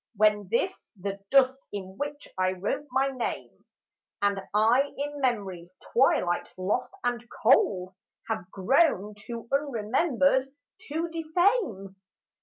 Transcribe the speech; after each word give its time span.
When 0.15 0.47
this, 0.49 0.89
the 0.99 1.19
dust 1.29 1.59
in 1.71 1.95
which 1.95 2.27
I 2.35 2.53
wrote 2.53 2.87
my 2.89 3.09
name, 3.09 3.65
And 4.19 4.41
I 4.51 4.91
in 4.97 5.21
memory's 5.21 5.77
twilight 5.93 6.51
lost 6.57 6.91
and 7.03 7.23
cold 7.43 7.93
Have 8.27 8.49
grown 8.49 9.13
too 9.13 9.47
unremembered 9.51 10.47
to 10.89 11.07
defame 11.09 11.97